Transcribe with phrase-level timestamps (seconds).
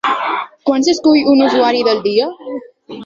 [0.69, 2.31] Quan s'escull un «usuari del dia»?